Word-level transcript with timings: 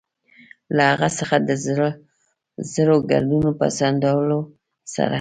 له 0.75 0.83
هغه 0.91 1.09
څخه 1.19 1.35
د 1.47 1.49
زړو 2.75 2.95
ګردونو 3.09 3.49
په 3.59 3.65
څنډلو 3.77 4.39
سره. 4.93 5.09